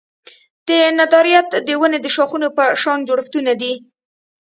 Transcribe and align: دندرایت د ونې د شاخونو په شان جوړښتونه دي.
دندرایت 0.67 1.47
د 1.67 1.69
ونې 1.79 1.99
د 2.01 2.07
شاخونو 2.15 2.47
په 2.57 2.63
شان 2.81 2.99
جوړښتونه 3.07 3.51
دي. 3.61 3.73